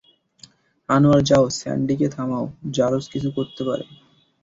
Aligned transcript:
আনোয়ার 0.89 1.21
যাও 1.23 1.45
স্যান্ডি 1.59 1.95
কে 1.97 2.07
থামাও, 2.09 2.45
জারজ 2.71 3.03
কিছু 3.13 3.29
করতে 3.37 3.61
পারে। 3.63 3.85